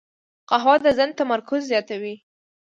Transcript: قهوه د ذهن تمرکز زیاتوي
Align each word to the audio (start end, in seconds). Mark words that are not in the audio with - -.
قهوه 0.49 0.75
د 0.83 0.85
ذهن 0.97 1.09
تمرکز 1.19 1.61
زیاتوي 1.71 2.15